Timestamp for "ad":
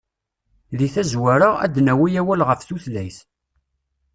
1.65-1.71